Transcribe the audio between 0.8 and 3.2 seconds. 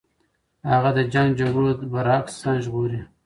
د جنګ جګړو د برعکس ځان ژغوري.